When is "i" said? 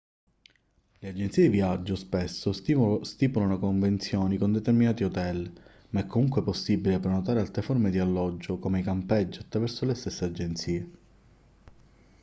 8.79-8.83